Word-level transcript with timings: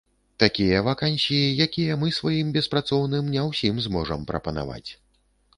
Такія 0.43 0.79
вакансіі, 0.87 1.51
якія 1.67 1.99
мы 2.03 2.09
сваім 2.19 2.47
беспрацоўным 2.57 3.31
не 3.37 3.47
ўсім 3.51 3.75
зможам 3.89 4.29
прапанаваць. 4.33 4.87